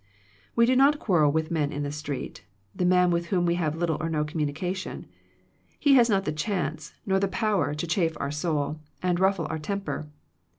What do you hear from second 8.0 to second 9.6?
our soul, and ruffle our